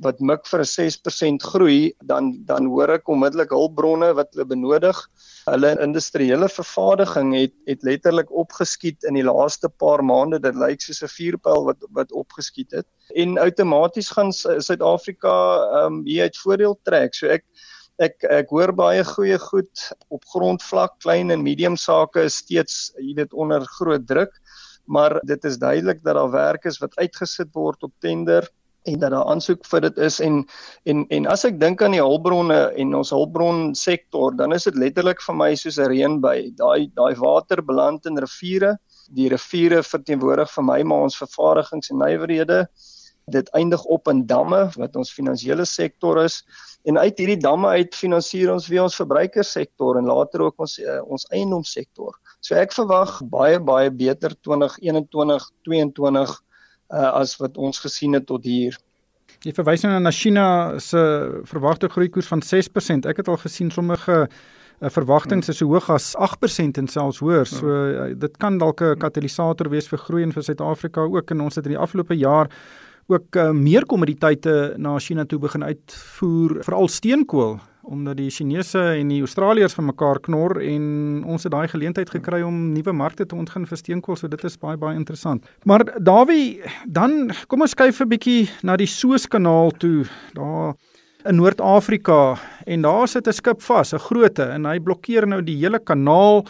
wat 0.02 0.20
mik 0.20 0.46
vir 0.50 0.60
'n 0.60 0.70
6% 0.70 1.42
groei, 1.42 1.92
dan 2.02 2.44
dan 2.46 2.66
hoor 2.66 2.90
ek 2.90 3.08
onmiddellik 3.08 3.50
hulpbronne 3.50 4.12
wat 4.14 4.32
hulle 4.32 4.46
benodig. 4.46 4.98
Hulle 5.46 5.76
industriële 5.80 6.48
vervaardiging 6.48 7.34
het 7.34 7.54
het 7.66 7.82
letterlik 7.82 8.30
opgeskiet 8.30 9.04
in 9.04 9.14
die 9.14 9.26
laaste 9.26 9.68
paar 9.68 10.02
maande. 10.02 10.40
Dit 10.40 10.54
lyk 10.54 10.80
soos 10.80 11.02
'n 11.02 11.14
vuurpyl 11.16 11.64
wat 11.64 11.78
wat 11.90 12.12
opgeskiet 12.12 12.72
het. 12.72 12.86
En 13.14 13.38
outomaties 13.38 14.10
gaan 14.10 14.32
Suid-Afrika 14.32 15.34
ehm 15.82 15.86
um, 15.86 16.04
hier 16.06 16.22
uit 16.22 16.36
voordeel 16.36 16.78
trek. 16.84 17.14
So 17.14 17.26
ek 17.26 17.44
ek 17.98 18.24
ek 18.24 18.50
hoor 18.50 18.72
baie 18.72 19.04
goeie 19.04 19.38
goed 19.38 19.92
op 20.08 20.24
grondvlak, 20.24 20.98
klein 21.00 21.30
en 21.30 21.42
medium 21.42 21.76
sake 21.76 22.24
is 22.24 22.36
steeds, 22.36 22.92
jy 22.98 23.14
weet, 23.14 23.32
onder 23.32 23.64
groot 23.78 24.06
druk. 24.06 24.32
Maar 24.86 25.20
dit 25.24 25.44
is 25.44 25.58
duidelik 25.58 26.02
dat 26.02 26.14
daar 26.14 26.30
werk 26.30 26.64
is 26.64 26.78
wat 26.78 26.96
uitgesit 26.96 27.52
word 27.54 27.82
op 27.82 27.92
tender 28.00 28.48
en 28.84 28.98
dat 28.98 29.12
daar 29.14 29.28
aansoek 29.30 29.66
vir 29.66 29.84
dit 29.86 29.98
is 30.06 30.18
en 30.20 30.40
en 30.90 31.04
en 31.16 31.26
as 31.30 31.44
ek 31.46 31.58
dink 31.60 31.82
aan 31.82 31.94
die 31.94 32.02
hulpbronne 32.02 32.58
en 32.82 32.94
ons 32.98 33.12
hulpbron 33.14 33.74
sektor 33.78 34.34
dan 34.36 34.54
is 34.56 34.66
dit 34.68 34.78
letterlik 34.84 35.22
vir 35.22 35.38
my 35.38 35.52
soos 35.54 35.78
'n 35.78 35.90
reënby 35.92 36.38
daai 36.58 36.90
daai 36.94 37.14
water 37.18 37.62
beland 37.62 38.06
in 38.06 38.18
riviere. 38.18 38.76
Die 39.10 39.28
riviere 39.28 39.82
verteenwoordig 39.82 40.50
vir 40.50 40.64
my 40.64 40.82
maar 40.82 41.06
ons 41.06 41.18
vervaardigings 41.18 41.90
en 41.90 41.98
nywerhede. 41.98 42.66
Dit 43.30 43.48
eindig 43.54 43.84
op 43.84 44.08
in 44.08 44.26
damme 44.26 44.70
wat 44.76 44.96
ons 44.96 45.12
finansiële 45.12 45.64
sektor 45.64 46.24
is. 46.24 46.42
En 46.84 46.98
uit 46.98 47.18
hierdie 47.18 47.38
damme 47.38 47.68
uit 47.68 47.94
finansier 47.94 48.52
ons 48.52 48.68
weer 48.68 48.82
ons 48.82 48.96
verbruikerssektor 48.96 49.98
en 49.98 50.10
later 50.10 50.42
ook 50.42 50.58
ons 50.58 50.78
uh, 50.78 51.00
ons 51.06 51.26
eiendomssektor. 51.30 52.18
So 52.40 52.54
ek 52.54 52.72
verwag 52.72 53.20
baie 53.30 53.60
baie 53.60 53.90
beter 53.90 54.34
2021 54.42 55.50
22 55.62 56.42
uh, 56.92 57.12
as 57.18 57.36
wat 57.40 57.56
ons 57.56 57.80
gesien 57.82 58.12
het 58.12 58.26
tot 58.26 58.44
hier. 58.44 58.76
Jy 59.42 59.54
verwys 59.56 59.82
nou 59.82 59.98
na 59.98 60.12
China 60.14 60.46
se 60.78 61.00
verwagte 61.50 61.88
groeikoers 61.90 62.28
van 62.30 62.42
6%. 62.44 63.08
Ek 63.10 63.22
het 63.22 63.28
al 63.28 63.40
gesien 63.42 63.72
sommige 63.74 64.26
uh, 64.26 64.90
verwagtinge 64.92 65.48
is 65.48 65.58
so 65.58 65.66
hoog 65.70 65.90
as 65.90 66.12
8% 66.14 66.78
en 66.78 66.88
selfs 66.88 67.22
hoër. 67.24 67.48
So 67.50 67.66
uh, 67.66 68.06
dit 68.14 68.38
kan 68.38 68.58
dalk 68.58 68.82
'n 68.82 68.98
katalisator 68.98 69.70
wees 69.70 69.88
vir 69.88 69.98
groei 69.98 70.22
in 70.22 70.32
vir 70.32 70.42
Suid-Afrika 70.42 71.00
ook 71.00 71.30
en 71.30 71.40
ons 71.40 71.54
het 71.54 71.66
in 71.66 71.74
die 71.74 71.82
afgelope 71.82 72.14
jaar 72.14 72.50
ook 73.08 73.36
uh, 73.36 73.50
meer 73.50 73.86
kommoditeite 73.86 74.74
na 74.78 74.98
China 74.98 75.24
toe 75.24 75.38
begin 75.38 75.64
uitvoer, 75.64 76.62
veral 76.62 76.88
steenkool 76.88 77.58
omdat 77.82 78.16
die 78.16 78.30
Chinese 78.30 78.80
en 78.98 79.08
die 79.08 79.20
Australiërs 79.20 79.74
vir 79.74 79.84
mekaar 79.84 80.20
knor 80.22 80.60
en 80.62 81.24
ons 81.26 81.42
het 81.42 81.52
daai 81.52 81.68
geleentheid 81.68 82.10
gekry 82.10 82.42
om 82.46 82.72
nuwe 82.72 82.92
markte 82.92 83.26
te 83.26 83.34
ontgin 83.34 83.66
vir 83.66 83.78
steenkool, 83.78 84.16
so 84.16 84.28
dit 84.28 84.44
is 84.44 84.56
baie 84.56 84.78
baie 84.78 84.96
interessant. 84.96 85.46
Maar 85.64 85.84
Dawie, 85.98 86.62
dan 86.86 87.32
kom 87.48 87.62
ons 87.62 87.74
kyk 87.74 88.00
'n 88.00 88.08
bietjie 88.08 88.50
na 88.62 88.76
die 88.76 88.86
Suezkanaal 88.86 89.70
toe. 89.78 90.06
Daar 90.34 90.74
in 91.24 91.36
Noord-Afrika 91.36 92.36
en 92.66 92.82
daar 92.82 93.08
sit 93.08 93.26
'n 93.26 93.32
skip 93.32 93.62
vas, 93.62 93.92
'n 93.92 93.98
grootte 93.98 94.42
en 94.42 94.64
hy 94.64 94.78
blokkeer 94.78 95.26
nou 95.26 95.42
die 95.42 95.56
hele 95.56 95.78
kanaal 95.78 96.46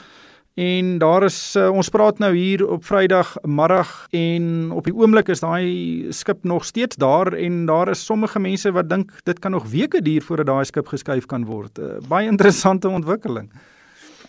En 0.54 0.98
daar 0.98 1.22
is 1.24 1.56
uh, 1.56 1.70
ons 1.72 1.88
praat 1.88 2.18
nou 2.20 2.34
hier 2.36 2.66
op 2.68 2.84
Vrydag 2.84 3.36
middag 3.40 3.88
en 4.12 4.72
op 4.76 4.84
die 4.84 4.92
oomblik 4.92 5.30
is 5.32 5.40
daai 5.40 6.12
skip 6.12 6.44
nog 6.44 6.66
steeds 6.68 6.96
daar 7.00 7.32
en 7.32 7.64
daar 7.66 7.88
is 7.88 8.04
sommige 8.04 8.38
mense 8.38 8.72
wat 8.72 8.90
dink 8.90 9.14
dit 9.24 9.38
kan 9.38 9.50
nog 9.50 9.70
weke 9.72 10.02
duur 10.02 10.22
voordat 10.22 10.46
daai 10.46 10.64
skip 10.64 10.92
geskuif 10.92 11.26
kan 11.26 11.46
word. 11.48 11.78
Uh, 11.78 11.96
baie 12.08 12.28
interessante 12.28 12.88
ontwikkeling. 12.88 13.48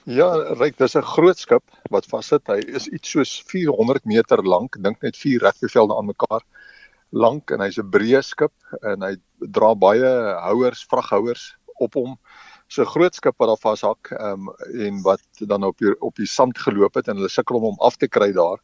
Ja, 0.08 0.32
ryk, 0.60 0.77
dis 0.77 0.96
'n 0.96 1.01
groot 1.01 1.38
skip 1.38 1.63
wat 1.92 2.06
vassit. 2.06 2.48
Hy 2.48 2.60
is 2.72 2.88
iets 2.88 3.10
soos 3.10 3.44
400 3.48 4.06
meter 4.06 4.44
lank, 4.44 4.80
dink 4.80 5.01
net 5.01 5.18
vier 5.18 5.44
regvelde 5.44 5.98
aan 5.98 6.08
mekaar 6.08 6.44
lank 7.12 7.51
en 7.51 7.60
hy's 7.60 7.80
'n 7.80 7.92
breë 7.92 8.24
skip 8.24 8.53
en 8.82 9.01
hy 9.01 9.15
dra 9.39 9.75
baie 9.75 10.08
houers, 10.39 10.86
vraghouers 10.88 11.58
op 11.80 11.94
hom 11.94 12.15
so 12.74 12.82
'n 12.82 12.89
groot 12.89 13.15
skip 13.15 13.38
wat 13.38 13.50
daar 13.51 13.62
vashak 13.62 14.12
um, 14.18 14.50
en 14.88 15.01
wat 15.06 15.22
dan 15.39 15.63
op 15.63 15.77
die, 15.77 15.94
op 16.01 16.15
die 16.15 16.27
sand 16.27 16.58
geloop 16.58 16.96
het 16.98 17.08
en 17.08 17.20
hulle 17.20 17.30
sukkel 17.30 17.60
om 17.60 17.68
hom 17.70 17.80
af 17.80 17.98
te 17.98 18.08
kry 18.08 18.32
daar. 18.34 18.62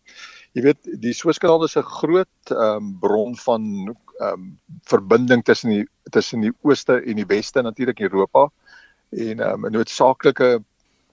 Jy 0.58 0.64
weet 0.66 0.90
die 1.02 1.14
Suezkanaal 1.14 1.68
is 1.68 1.78
'n 1.78 1.86
groot 1.86 2.52
um, 2.52 2.98
bron 3.00 3.36
van 3.38 3.96
um, 4.22 4.60
verbinding 4.90 5.44
tussen 5.44 5.70
die 5.70 5.86
tussen 6.12 6.42
die 6.42 6.54
ooste 6.62 7.02
en 7.06 7.16
die 7.22 7.30
weste 7.30 7.62
natuurlik 7.62 8.00
Europa 8.00 8.50
en 9.12 9.40
um, 9.40 9.66
'n 9.66 9.72
noodsaaklike 9.78 10.64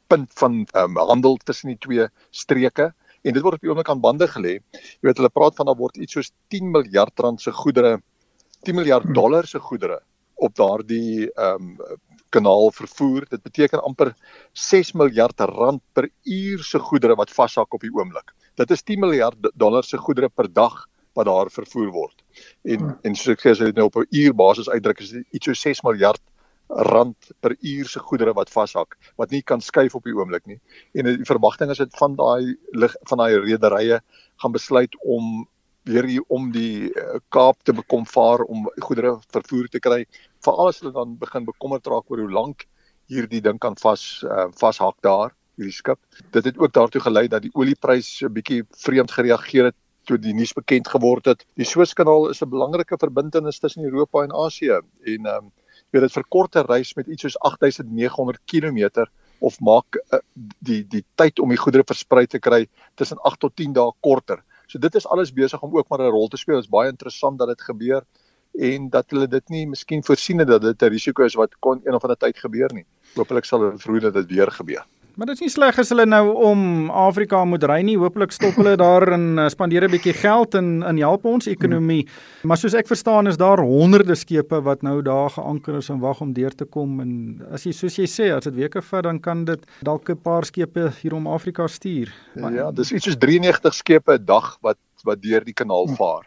punt 0.09 0.31
van 0.41 0.67
um, 0.75 0.97
handel 0.97 1.37
tussen 1.37 1.69
die 1.69 1.79
twee 1.79 2.09
streke 2.31 2.95
en 3.23 3.33
dit 3.33 3.43
word 3.43 3.59
op 3.59 3.61
die 3.61 3.71
oomblik 3.71 3.91
aan 3.91 4.01
bande 4.01 4.29
gelê. 4.29 4.59
Jy 4.73 5.09
weet 5.09 5.21
hulle 5.21 5.35
praat 5.35 5.57
van 5.57 5.67
daar 5.67 5.77
word 5.77 5.97
iets 5.97 6.13
soos 6.13 6.33
10 6.49 6.71
miljard 6.71 7.21
rand 7.21 7.41
se 7.41 7.53
goedere 7.53 8.01
10 8.65 8.75
miljard 8.75 9.15
dollar 9.15 9.47
se 9.47 9.59
goedere 9.59 10.01
op 10.35 10.55
daardie 10.55 11.33
ehm 11.33 11.77
um, 11.81 11.97
kanaal 12.35 12.71
vervoer. 12.75 13.27
Dit 13.31 13.43
beteken 13.43 13.83
amper 13.83 14.15
6 14.53 14.93
miljard 14.93 15.41
rand 15.41 15.83
per 15.93 16.09
uur 16.25 16.65
se 16.65 16.79
goedere 16.79 17.17
wat 17.17 17.31
vashak 17.31 17.75
op 17.75 17.81
die 17.81 17.93
oomblik. 17.95 18.33
Dit 18.57 18.71
is 18.71 18.83
10 18.83 19.01
miljard 19.01 19.51
dollar 19.55 19.85
se 19.85 19.99
goedere 19.99 20.29
per 20.29 20.53
dag 20.53 20.87
wat 21.17 21.27
daar 21.27 21.51
vervoer 21.51 21.91
word. 21.93 22.25
En 22.65 22.79
hmm. 22.79 22.99
en 23.03 23.15
soos 23.17 23.35
ek 23.37 23.45
sê 23.45 23.53
as 23.55 23.61
jy 23.61 23.71
dit 23.71 23.79
nou 23.81 23.89
op 23.89 23.97
'n 23.97 24.09
uurbasis 24.11 24.69
uitdruk 24.69 25.01
is 25.01 25.13
dit 25.17 25.27
iets 25.33 25.47
so 25.47 25.55
6 25.55 25.83
miljard 25.89 26.23
rand 26.69 27.31
per 27.41 27.55
uur 27.61 27.87
se 27.87 28.01
goedere 28.01 28.35
wat 28.35 28.51
vashak 28.51 28.97
wat 29.17 29.31
nie 29.31 29.43
kan 29.43 29.61
skuif 29.61 29.95
op 29.95 30.05
die 30.05 30.15
oomblik 30.15 30.47
nie. 30.47 30.61
En 30.95 31.05
die 31.05 31.25
verwagting 31.25 31.71
is 31.71 31.79
dit 31.79 31.97
van 31.99 32.17
daai 32.17 32.57
van 33.09 33.19
daai 33.19 33.39
rederye 33.39 34.01
gaan 34.43 34.53
besluit 34.53 34.97
om 35.03 35.47
weer 35.87 36.05
hier 36.11 36.25
om 36.29 36.51
die 36.53 36.91
uh, 36.91 37.19
Kaap 37.29 37.63
te 37.63 37.73
bekom 37.73 38.07
vaar 38.07 38.45
om 38.47 38.67
goedere 38.83 39.17
vervoer 39.33 39.69
te 39.71 39.81
kry 39.81 40.05
veral 40.45 40.71
as 40.71 40.81
hulle 40.83 40.95
dan 40.95 41.17
begin 41.21 41.47
bekommerd 41.47 41.87
raak 41.87 42.11
oor 42.11 42.25
hoe 42.25 42.33
lank 42.33 42.67
hierdie 43.11 43.43
ding 43.43 43.59
kan 43.63 43.77
vas 43.83 44.05
uh, 44.27 44.49
vashak 44.61 44.99
daar 45.07 45.35
hierdie 45.57 45.75
skip. 45.75 46.01
Dit 46.35 46.45
het 46.45 46.59
ook 46.59 46.73
daartoe 46.75 47.01
gelei 47.01 47.27
dat 47.33 47.43
die 47.43 47.55
oliepryse 47.55 48.27
'n 48.27 48.33
bietjie 48.33 48.63
vreemd 48.85 49.11
gereageer 49.11 49.71
het 49.71 49.77
toe 50.07 50.19
die 50.19 50.35
nuus 50.35 50.53
bekend 50.55 50.89
geword 50.89 51.27
het. 51.27 51.45
Die 51.57 51.67
Suezkanaal 51.67 52.31
is 52.31 52.43
'n 52.43 52.51
belangrike 52.51 52.99
verbintenis 52.99 53.59
tussen 53.59 53.85
Europa 53.85 54.23
en 54.23 54.33
Asië 54.33 54.81
en 55.13 55.27
ehm 55.27 55.45
um, 55.45 55.53
weet 55.93 56.03
dit 56.03 56.13
verkort 56.13 56.57
'n 56.57 56.67
reis 56.67 56.95
met 56.95 57.07
iets 57.07 57.23
soos 57.23 57.39
8900 57.41 58.41
km 58.45 59.07
of 59.39 59.61
maak 59.61 59.97
uh, 59.97 60.19
die 60.61 60.83
die 60.89 61.05
tyd 61.15 61.39
om 61.39 61.49
die 61.49 61.63
goedere 61.65 61.85
versprei 61.87 62.27
te 62.27 62.39
kry 62.39 62.67
tussen 62.95 63.19
8 63.19 63.41
tot 63.41 63.57
10 63.57 63.73
dae 63.73 63.93
korter. 64.01 64.43
So 64.67 64.79
dit 64.79 64.95
is 64.95 65.07
alles 65.07 65.33
besig 65.33 65.63
om 65.63 65.77
ook 65.77 65.89
maar 65.89 66.01
'n 66.01 66.11
rol 66.11 66.29
te 66.29 66.37
speel. 66.37 66.55
Dit 66.55 66.65
is 66.65 66.71
baie 66.71 66.91
interessant 66.91 67.39
dat 67.39 67.49
dit 67.49 67.63
gebeur 67.63 68.03
en 68.59 68.89
dat 68.91 69.11
hulle 69.11 69.29
dit 69.29 69.49
nie 69.49 69.67
miskien 69.67 70.05
voorsien 70.05 70.39
het 70.39 70.49
dat 70.49 70.63
dit 70.63 70.83
'n 70.83 70.89
risiko 70.89 71.25
is 71.25 71.35
wat 71.35 71.57
kon 71.59 71.81
een 71.85 71.95
of 71.95 72.03
ander 72.03 72.19
tyd 72.19 72.39
gebeur 72.39 72.73
nie. 72.73 72.87
Hoopelik 73.15 73.45
sal 73.45 73.61
hulle 73.61 73.79
verhoed 73.79 74.03
dat 74.03 74.15
dit 74.15 74.27
weer 74.27 74.51
gebeur. 74.51 74.85
Maar 75.17 75.31
dit 75.31 75.39
is 75.39 75.47
nie 75.47 75.53
sleg 75.55 75.79
as 75.81 75.89
hulle 75.89 76.05
nou 76.05 76.25
om 76.45 76.63
Afrika 76.93 77.39
moet 77.49 77.63
ry 77.65 77.79
nie. 77.89 77.95
Hoopelik 77.97 78.35
stop 78.37 78.59
hulle 78.61 78.75
daar 78.77 79.15
en 79.15 79.39
uh, 79.41 79.47
spandeer 79.49 79.87
'n 79.87 79.95
bietjie 79.95 80.13
geld 80.13 80.55
in 80.61 80.83
in 80.85 80.99
help 81.01 81.25
ons 81.25 81.49
ekonomie. 81.49 82.03
Hmm. 82.05 82.51
Maar 82.51 82.61
soos 82.61 82.77
ek 82.77 82.87
verstaan 82.87 83.27
is 83.27 83.41
daar 83.41 83.65
honderde 83.65 84.15
skepe 84.15 84.61
wat 84.61 84.83
nou 84.83 85.01
daar 85.03 85.31
geanker 85.33 85.81
is 85.81 85.89
en 85.89 86.05
wag 86.05 86.21
om 86.21 86.35
deur 86.37 86.53
te 86.53 86.65
kom 86.65 87.01
en 87.01 87.41
as 87.51 87.65
jy 87.65 87.73
soos 87.73 87.97
jy 87.97 88.05
sê 88.05 88.29
as 88.37 88.45
dit 88.45 88.55
weke 88.55 88.83
vat 88.83 89.05
dan 89.09 89.21
kan 89.21 89.45
dit 89.45 89.65
dalk 89.81 90.11
'n 90.11 90.21
paar 90.21 90.45
skepe 90.45 90.93
hier 91.01 91.15
om 91.15 91.27
Afrika 91.27 91.67
stuur. 91.67 92.13
Ja, 92.35 92.71
dis 92.71 92.93
iets 92.93 93.05
soos 93.05 93.17
93 93.17 93.75
skepe 93.75 94.19
'n 94.19 94.25
dag 94.25 94.59
wat 94.61 94.79
wat 95.05 95.23
deur 95.23 95.41
die 95.41 95.57
kanaal 95.57 95.87
hmm. 95.87 95.97
vaar 95.97 96.27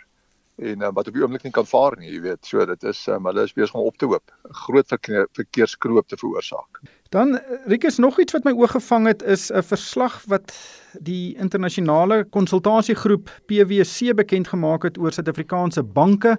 en 0.58 0.81
uh, 0.81 0.89
wat 0.93 1.08
op 1.08 1.13
die 1.13 1.22
oomblik 1.22 1.43
nie 1.43 1.53
kan 1.55 1.65
vaar 1.65 1.96
nie, 2.00 2.10
jy 2.12 2.22
weet. 2.22 2.46
So 2.46 2.65
dit 2.65 2.84
is 2.84 3.08
um, 3.08 3.25
hulle 3.29 3.43
is 3.43 3.53
besig 3.53 3.75
om 3.75 3.86
op 3.86 3.98
te 3.98 4.05
hoop, 4.05 4.31
groot 4.65 4.88
verkeer, 4.88 5.27
verkeerskroop 5.38 6.08
te 6.08 6.17
veroorsaak. 6.17 6.81
Dan 7.09 7.39
Rikus 7.65 7.97
nog 7.97 8.19
iets 8.19 8.35
wat 8.37 8.43
my 8.45 8.51
oog 8.53 8.75
gevang 8.75 9.07
het 9.09 9.23
is 9.25 9.49
'n 9.51 9.65
verslag 9.65 10.21
wat 10.29 10.53
die 11.01 11.35
internasionale 11.37 12.23
konsultasiegroep 12.29 13.29
PwC 13.45 14.13
bekend 14.15 14.47
gemaak 14.47 14.83
het 14.83 14.97
oor 14.97 15.11
Suid-Afrikaanse 15.11 15.83
banke. 15.83 16.37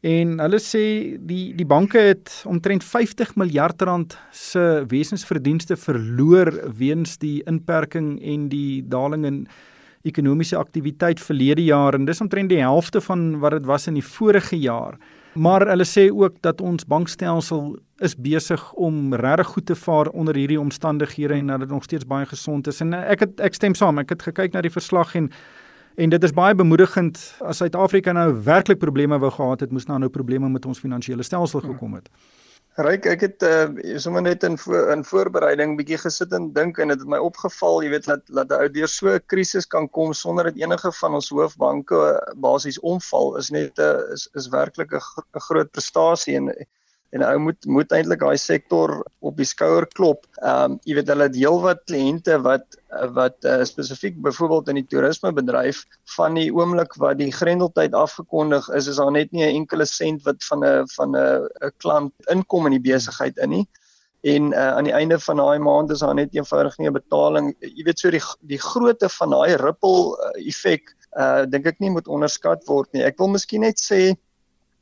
En 0.00 0.38
hulle 0.38 0.58
sê 0.58 1.16
die 1.26 1.54
die 1.54 1.66
banke 1.66 1.98
het 1.98 2.42
omtrent 2.46 2.84
50 2.84 3.36
miljard 3.36 3.82
rand 3.82 4.18
se 4.30 4.84
wesensverdienste 4.88 5.76
verloor 5.76 6.72
weens 6.76 7.18
die 7.18 7.42
inperking 7.46 8.22
en 8.22 8.48
die 8.48 8.82
daling 8.88 9.24
in 9.24 9.46
ekonomiese 10.02 10.56
aktiwiteit 10.56 11.20
verlede 11.20 11.64
jaar 11.64 11.94
en 11.94 12.04
dis 12.04 12.20
omtrent 12.20 12.48
die 12.48 12.60
helfte 12.60 13.00
van 13.00 13.38
wat 13.38 13.50
dit 13.50 13.66
was 13.66 13.86
in 13.86 13.94
die 13.94 14.06
vorige 14.06 14.56
jaar. 14.56 14.98
Maar 15.34 15.68
hulle 15.68 15.86
sê 15.86 16.10
ook 16.10 16.34
dat 16.40 16.60
ons 16.60 16.84
bankstelsel 16.84 17.78
is 18.02 18.16
besig 18.16 18.72
om 18.72 19.14
regtig 19.14 19.46
goed 19.46 19.66
te 19.66 19.76
vaar 19.78 20.08
onder 20.08 20.34
hierdie 20.34 20.60
omstandighede 20.60 21.34
en 21.34 21.46
dat 21.46 21.60
dit 21.60 21.68
nog 21.68 21.84
steeds 21.84 22.06
baie 22.06 22.26
gesond 22.26 22.66
is. 22.66 22.80
En 22.80 22.94
ek 22.94 23.20
het 23.20 23.40
ek 23.40 23.54
stem 23.54 23.74
saam. 23.74 23.98
Ek 23.98 24.14
het 24.14 24.22
gekyk 24.22 24.52
na 24.52 24.60
die 24.60 24.74
verslag 24.74 25.14
en 25.14 25.30
en 26.00 26.08
dit 26.08 26.22
is 26.24 26.32
baie 26.32 26.54
bemoedigend 26.56 27.18
as 27.44 27.58
Suid-Afrika 27.60 28.12
nou 28.16 28.30
werklik 28.44 28.78
probleme 28.78 29.18
wou 29.18 29.30
gehad 29.30 29.60
het, 29.60 29.72
moes 29.72 29.86
nou 29.86 29.98
nou 29.98 30.08
probleme 30.10 30.48
met 30.48 30.66
ons 30.66 30.80
finansiële 30.80 31.22
stelsel 31.22 31.60
gekom 31.60 31.98
het. 31.98 32.08
Hmm. 32.08 32.42
Ryk, 32.80 33.04
ek 33.04 33.20
het 33.20 33.44
uh, 33.44 33.96
sommer 34.00 34.22
net 34.24 34.44
in 34.48 34.54
vo 34.56 34.78
in 34.94 35.02
voorbereiding 35.04 35.74
bietjie 35.76 35.98
gesit 36.00 36.32
en 36.32 36.46
dink 36.56 36.78
en 36.80 36.88
dit 36.88 37.02
het 37.02 37.10
my 37.12 37.18
opgeval, 37.20 37.82
jy 37.84 37.90
weet 37.92 38.06
dat 38.08 38.22
dat 38.32 38.48
'n 38.48 38.64
ou 38.64 38.68
deur 38.72 38.88
so 38.88 39.12
'n 39.12 39.20
krisis 39.28 39.68
kan 39.68 39.88
kom 39.92 40.14
sonder 40.16 40.48
dat 40.48 40.56
enige 40.56 40.92
van 41.00 41.14
ons 41.20 41.28
hoofbanke 41.28 42.00
basies 42.40 42.80
omval 42.80 43.36
is 43.36 43.50
net 43.50 43.76
'n 43.76 43.82
uh, 43.82 44.12
is 44.16 44.24
is 44.34 44.48
werklik 44.48 44.92
'n 44.92 45.44
groot 45.48 45.70
prestasie 45.70 46.36
en 46.36 46.48
en 47.12 47.22
ou 47.26 47.38
moet 47.44 47.66
moet 47.68 47.92
eintlik 47.92 48.22
daai 48.22 48.38
sektor 48.40 48.94
op 49.20 49.36
die 49.36 49.48
skouer 49.48 49.86
klop. 49.96 50.24
Ehm 50.40 50.72
um, 50.72 50.78
jy 50.88 50.96
weet 50.96 51.10
hulle 51.12 51.28
het 51.28 51.36
heelwat 51.36 51.82
kliënte 51.90 52.38
wat 52.46 52.78
wat 53.18 53.48
uh, 53.48 53.60
spesifiek 53.68 54.16
byvoorbeeld 54.24 54.72
in 54.72 54.80
die 54.80 54.86
toerismebedryf 54.94 55.84
van 56.16 56.40
die 56.40 56.48
oomblik 56.54 56.96
wat 57.02 57.20
die 57.20 57.32
grendeltyd 57.32 57.96
afgekondig 57.96 58.68
is, 58.78 58.88
is 58.88 59.00
daar 59.00 59.12
net 59.12 59.32
nie 59.32 59.44
'n 59.44 59.60
enkele 59.62 59.86
sent 59.86 60.24
wat 60.24 60.40
van 60.48 60.64
'n 60.64 60.88
van 60.96 61.16
'n 61.16 61.48
'n 61.68 61.72
klant 61.84 62.32
inkom 62.32 62.66
in 62.66 62.80
die 62.80 62.86
besigheid 62.90 63.36
in 63.36 63.56
nie. 63.58 63.68
En 64.22 64.52
uh, 64.52 64.68
aan 64.78 64.84
die 64.84 64.96
einde 64.96 65.18
van 65.18 65.36
daai 65.36 65.58
maand 65.58 65.90
is 65.90 66.00
daar 66.00 66.14
net 66.14 66.34
eenvoudig 66.34 66.78
nie 66.78 66.88
'n 66.88 66.96
betaling. 66.96 67.54
Jy 67.60 67.84
weet 67.84 67.98
so 67.98 68.10
die 68.10 68.24
die 68.40 68.58
grootte 68.58 69.08
van 69.08 69.30
daai 69.30 69.56
ripple 69.56 70.16
uh, 70.16 70.48
effek 70.48 70.96
uh 71.18 71.44
dink 71.44 71.66
ek 71.66 71.80
nie 71.80 71.90
moet 71.90 72.08
onderskat 72.08 72.64
word 72.66 72.92
nie. 72.92 73.04
Ek 73.04 73.18
wil 73.18 73.28
miskien 73.28 73.60
net 73.60 73.76
sê 73.76 74.16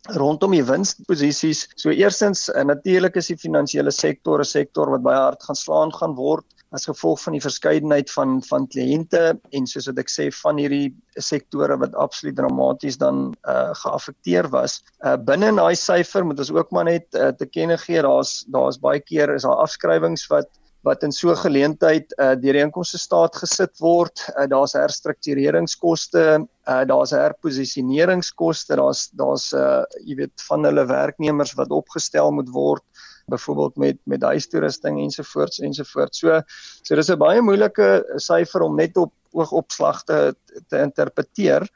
rondom 0.08 0.54
die 0.56 0.64
winsposisies. 0.64 1.66
So 1.76 1.90
eerstens 1.90 2.48
uh, 2.48 2.64
natuurlik 2.64 3.16
is 3.20 3.28
die 3.32 3.36
finansiële 3.36 3.92
sektor 3.92 4.40
'n 4.40 4.44
sektor 4.44 4.90
wat 4.90 5.02
baie 5.02 5.18
hard 5.18 5.42
gaan 5.42 5.56
slaan 5.56 5.92
gaan 5.92 6.14
word 6.14 6.46
as 6.70 6.86
gevolg 6.86 7.18
van 7.22 7.34
die 7.34 7.42
verskeidenheid 7.42 8.10
van 8.14 8.38
van 8.46 8.66
kliënte 8.70 9.22
en 9.52 9.66
soos 9.66 9.88
wat 9.90 9.98
ek 9.98 10.12
sê 10.12 10.28
van 10.30 10.60
hierdie 10.62 10.94
sektore 11.18 11.76
wat 11.82 11.94
absoluut 11.94 12.36
dramaties 12.38 12.98
dan 13.00 13.34
uh 13.42 13.74
geaffekteer 13.82 14.48
was. 14.54 14.80
Uh 15.04 15.16
binne 15.16 15.50
in 15.50 15.58
daai 15.58 15.74
syfer 15.74 16.24
moet 16.24 16.38
ons 16.38 16.52
ook 16.54 16.70
maar 16.70 16.86
net 16.86 17.08
uh, 17.14 17.32
te 17.34 17.46
kenne 17.46 17.78
gee 17.78 18.02
daar's 18.02 18.44
daar's 18.48 18.78
baie 18.78 19.00
keer 19.00 19.34
is 19.34 19.42
daar 19.42 19.62
afskrywings 19.66 20.28
wat 20.30 20.48
wat 20.86 21.02
in 21.04 21.12
so 21.12 21.34
geleentheid 21.36 22.12
uh, 22.16 22.32
deur 22.40 22.56
die 22.56 22.62
inkomste 22.62 22.98
staat 22.98 23.36
gesit 23.36 23.74
word. 23.84 24.22
Uh, 24.32 24.46
daar's 24.48 24.72
herstruktureringskoste, 24.78 26.24
uh, 26.40 26.82
daar's 26.88 27.12
herposisioneringskoste, 27.12 28.78
daar's 28.80 29.08
daar's 29.18 29.50
uh, 29.52 29.84
jy 30.06 30.16
weet 30.22 30.46
van 30.48 30.64
hulle 30.64 30.86
werknemers 30.88 31.52
wat 31.58 31.74
opgestel 31.74 32.32
moet 32.32 32.48
word 32.54 32.84
byvoorbeeld 33.30 33.76
met 33.76 33.98
met 34.10 34.22
huistoerusting 34.22 34.98
ensovoorts 35.00 35.60
ensovoorts. 35.60 36.18
So 36.18 36.40
so 36.82 36.96
dis 36.96 37.10
'n 37.10 37.18
baie 37.18 37.40
moeilike 37.40 38.04
syfer 38.16 38.62
om 38.62 38.76
net 38.76 38.96
op 38.96 39.12
oogopslag 39.32 40.04
te 40.04 40.34
te 40.68 40.80
interpreteer. 40.80 41.68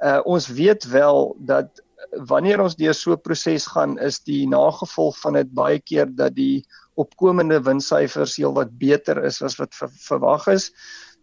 Uh 0.00 0.20
ons 0.24 0.48
weet 0.48 0.88
wel 0.90 1.36
dat 1.38 1.82
wanneer 2.12 2.60
ons 2.60 2.76
deur 2.76 2.94
so 2.94 3.12
'n 3.12 3.20
proses 3.20 3.66
gaan, 3.66 3.98
is 3.98 4.20
die 4.20 4.48
nagevolg 4.48 5.18
van 5.20 5.32
dit 5.32 5.52
baie 5.52 5.80
keer 5.80 6.06
dat 6.06 6.34
die 6.34 6.64
opkomende 6.96 7.60
winssyfers 7.64 8.36
heelwat 8.40 8.72
beter 8.80 9.22
is 9.24 9.42
as 9.44 9.58
wat 9.60 9.74
ver, 9.76 9.90
verwag 10.08 10.46
is. 10.52 10.70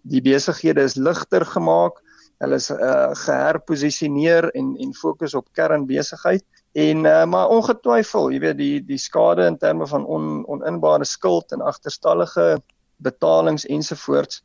Die 0.03 0.21
besighede 0.21 0.83
is 0.83 0.97
ligter 0.99 1.45
gemaak. 1.45 2.01
Hulle 2.43 2.59
is 2.59 2.69
uh, 2.73 3.13
geherposisioneer 3.23 4.49
en 4.57 4.73
en 4.83 4.93
fokus 4.97 5.35
op 5.37 5.47
kernbesigheid. 5.57 6.43
En 6.73 7.05
uh, 7.05 7.23
maar 7.29 7.53
ongetwyfeld, 7.53 8.33
jy 8.33 8.39
weet 8.43 8.57
die 8.57 8.77
die 8.85 8.99
skade 9.01 9.45
in 9.47 9.57
terme 9.61 9.87
van 9.87 10.05
on, 10.05 10.41
oninbare 10.49 11.05
skuld 11.05 11.53
en 11.53 11.61
agterstallige 11.61 12.57
betalings 12.97 13.65
ensovoorts 13.65 14.43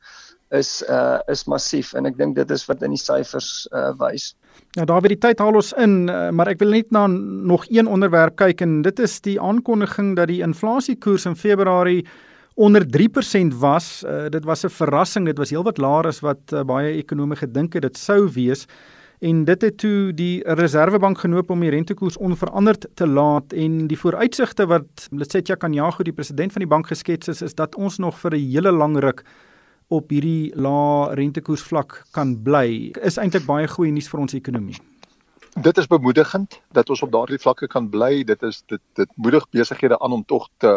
is 0.50 0.82
uh 0.88 1.18
is 1.28 1.44
massief 1.44 1.92
en 1.94 2.08
ek 2.08 2.16
dink 2.16 2.36
dit 2.36 2.50
is 2.50 2.64
wat 2.68 2.82
in 2.82 2.94
die 2.96 3.00
syfers 3.00 3.68
uh 3.72 3.92
wys. 4.00 4.32
Nou 4.76 4.86
daar 4.88 5.02
weer 5.04 5.14
die 5.14 5.20
tyd 5.20 5.42
haal 5.44 5.58
ons 5.60 5.74
in, 5.80 6.08
uh, 6.08 6.30
maar 6.30 6.48
ek 6.48 6.62
wil 6.62 6.72
net 6.72 6.90
na 6.94 7.06
nog 7.08 7.66
een 7.68 7.86
onderwerp 7.86 8.38
kyk 8.40 8.64
en 8.64 8.80
dit 8.82 8.98
is 9.04 9.20
die 9.24 9.36
aankondiging 9.40 10.14
dat 10.16 10.28
die 10.32 10.40
inflasiekoers 10.44 11.28
in 11.28 11.36
Februarie 11.36 12.06
onder 12.58 12.82
3% 12.82 13.54
was. 13.60 14.02
Uh, 14.02 14.26
dit 14.32 14.44
was 14.44 14.64
'n 14.64 14.72
verrassing, 14.72 15.26
dit 15.26 15.38
was 15.38 15.50
heelwat 15.50 15.78
laer 15.78 16.06
as 16.06 16.20
wat 16.20 16.52
uh, 16.52 16.64
baie 16.64 16.96
ekonome 16.96 17.36
gedink 17.36 17.74
het 17.74 17.82
dit 17.82 17.96
sou 17.96 18.28
wees 18.28 18.66
en 19.18 19.44
dit 19.44 19.62
het 19.62 19.78
toe 19.78 20.12
die 20.14 20.42
Reserwebank 20.44 21.18
genoop 21.18 21.50
om 21.50 21.60
die 21.60 21.70
rentekoers 21.70 22.16
onveranderd 22.16 22.86
te 22.94 23.06
laat 23.06 23.52
en 23.52 23.86
die 23.90 23.98
vooruitsigte 23.98 24.66
wat 24.70 25.08
Letsetja 25.10 25.54
Kanyago 25.54 26.06
die 26.06 26.14
president 26.14 26.52
van 26.52 26.62
die 26.62 26.70
bank 26.70 26.86
geskets 26.86 27.28
is 27.28 27.42
is 27.42 27.54
dat 27.54 27.74
ons 27.74 27.98
nog 27.98 28.18
vir 28.18 28.34
'n 28.34 28.50
hele 28.52 28.72
lang 28.72 28.98
ruk 28.98 29.24
op 29.88 30.10
hierdie 30.10 30.52
lae 30.54 31.14
rentekoers 31.14 31.62
vlak 31.62 32.04
kan 32.12 32.36
bly 32.42 32.92
is 33.02 33.18
eintlik 33.18 33.46
baie 33.46 33.68
goeie 33.68 33.92
nuus 33.92 34.08
vir 34.08 34.20
ons 34.20 34.34
ekonomie. 34.34 34.76
Dit 35.62 35.78
is 35.78 35.86
bemoedigend 35.86 36.60
dat 36.72 36.90
ons 36.90 37.02
op 37.02 37.10
daardie 37.12 37.38
vlakke 37.38 37.66
kan 37.66 37.88
bly. 37.90 38.22
Dit 38.24 38.42
is 38.42 38.62
dit 38.66 38.80
dit 38.94 39.08
moedig 39.16 39.48
besighede 39.50 39.98
aan 39.98 40.12
om 40.12 40.24
tog 40.24 40.48
te 40.56 40.70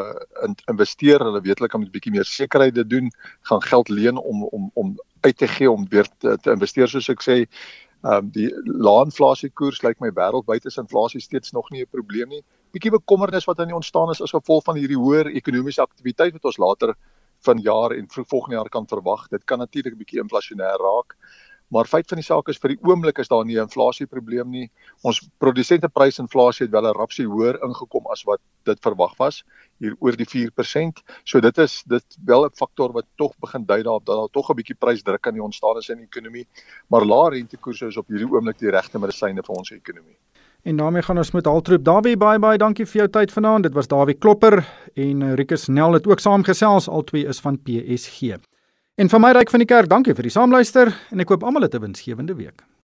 in, 0.44 0.56
investeer. 0.72 1.20
Hulle 1.20 1.42
weet 1.42 1.60
hulle 1.60 1.70
kan 1.70 1.80
met 1.80 1.90
'n 1.90 1.92
bietjie 1.92 2.12
meer 2.12 2.26
sekerheid 2.26 2.76
dit 2.76 2.90
doen, 2.90 3.12
gaan 3.42 3.62
geld 3.62 3.90
leen 3.90 4.18
om 4.18 4.44
om 4.44 4.72
om 4.74 4.96
uit 5.22 5.38
te 5.38 5.48
gee 5.48 5.72
om 5.72 5.86
weer 5.90 6.08
te, 6.18 6.38
te 6.42 6.52
investeer 6.52 6.88
soos 6.88 7.10
ek 7.10 7.22
sê. 7.22 7.46
Ehm 8.02 8.18
um, 8.18 8.30
die 8.34 8.48
lae 8.66 9.04
inflasiekoers 9.06 9.84
lyk 9.86 10.00
my 10.02 10.10
wêreldwyd 10.18 10.66
is 10.66 10.80
inflasie 10.82 11.22
steeds 11.22 11.52
nog 11.54 11.70
nie 11.70 11.84
'n 11.84 11.92
probleem 11.92 12.30
nie. 12.30 12.44
Bietjie 12.74 12.92
bekommernis 12.92 13.46
wat 13.46 13.60
aan 13.60 13.68
die 13.68 13.76
ontstaan 13.76 14.10
is 14.10 14.22
as 14.22 14.34
gevolg 14.34 14.64
van 14.64 14.76
hierdie 14.76 14.98
hoër 14.98 15.28
ekonomiese 15.30 15.82
aktiwiteit 15.82 16.34
wat 16.34 16.46
ons 16.46 16.58
later 16.58 16.96
vanjaar 17.46 17.92
en 17.92 18.08
vroeg 18.10 18.28
volgende 18.28 18.56
jaar 18.56 18.70
kan 18.70 18.88
verwag. 18.88 19.28
Dit 19.30 19.44
kan 19.46 19.60
natuurlik 19.60 19.94
'n 19.94 19.98
bietjie 19.98 20.22
inflasionêr 20.24 20.82
raak. 20.82 21.16
Maar 21.72 21.88
feit 21.88 22.10
van 22.12 22.20
die 22.20 22.26
saak 22.26 22.50
is 22.52 22.60
vir 22.60 22.74
die 22.74 22.82
oomblik 22.84 23.20
is 23.24 23.30
daar 23.32 23.46
nie 23.46 23.56
'n 23.56 23.64
inflasie 23.64 24.06
probleem 24.06 24.50
nie. 24.52 24.70
Ons 25.04 25.22
produsenteprysinflasie 25.40 26.66
het 26.66 26.72
wel 26.72 26.88
'n 26.88 26.98
rapsie 26.98 27.26
hoër 27.26 27.60
ingekom 27.64 28.08
as 28.12 28.24
wat 28.24 28.40
dit 28.66 28.80
verwag 28.82 29.16
was, 29.18 29.44
hier 29.80 29.96
oor 30.00 30.16
die 30.16 30.26
4%. 30.26 31.02
So 31.24 31.40
dit 31.40 31.58
is 31.58 31.84
dit 31.88 32.18
wel 32.26 32.46
'n 32.46 32.52
faktor 32.54 32.92
wat 32.92 33.06
tog 33.16 33.34
begin 33.40 33.66
dui 33.66 33.84
daarop 33.84 34.06
dat 34.06 34.18
daar 34.18 34.30
tog 34.32 34.50
'n 34.50 34.56
bietjie 34.56 34.76
prysdruk 34.76 35.28
aan 35.28 35.34
die 35.34 35.44
ontstaan 35.44 35.78
is 35.78 35.90
in 35.90 35.98
die 35.98 36.08
ekonomie. 36.12 36.48
Maar 36.90 37.06
lae 37.06 37.30
rentekoerse 37.30 37.88
is 37.88 37.98
op 37.98 38.08
hierdie 38.08 38.32
oomblik 38.32 38.60
die 38.60 38.70
regte 38.70 39.00
medisyne 39.00 39.42
vir 39.44 39.56
ons 39.56 39.72
ekonomie. 39.72 40.18
En 40.64 40.76
daarmee 40.76 41.02
gaan 41.02 41.18
ons 41.18 41.32
met 41.32 41.48
Altroep. 41.48 41.84
Dawie, 41.84 42.18
baie 42.18 42.40
baie 42.40 42.58
dankie 42.58 42.86
vir 42.86 42.98
jou 42.98 43.10
tyd 43.10 43.32
vanaand. 43.32 43.64
Dit 43.64 43.74
was 43.74 43.88
Dawie 43.88 44.18
Klopper 44.18 44.68
en 44.94 45.36
Rikus 45.36 45.68
Nel 45.68 45.94
het 45.94 46.08
ook 46.08 46.20
saamgesels. 46.20 46.88
Albei 46.88 47.26
is 47.26 47.40
van 47.40 47.62
PSG. 47.62 48.51
En 49.00 49.08
vir 49.08 49.22
my 49.24 49.30
ryk 49.32 49.52
van 49.54 49.62
die 49.64 49.70
kerk, 49.70 49.88
dankie 49.88 50.14
vir 50.18 50.28
die 50.28 50.34
saamluister 50.34 50.90
en 51.16 51.24
ek 51.24 51.30
hoop 51.32 51.46
almal 51.48 51.64
het 51.64 51.76
'n 51.76 51.82
winsgewende 51.82 52.36
week. 52.36 52.64